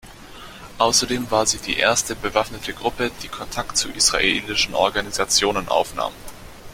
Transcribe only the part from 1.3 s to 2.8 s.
sie die erste bewaffnete